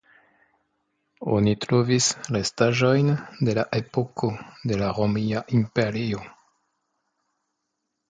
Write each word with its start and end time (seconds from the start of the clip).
Oni 1.39 1.53
trovis 1.65 2.07
restaĵojn 2.37 3.13
de 3.49 3.57
la 3.61 3.67
epoko 3.83 4.33
de 4.73 4.83
la 4.83 4.91
Romia 4.99 5.47
Imperio. 5.63 6.29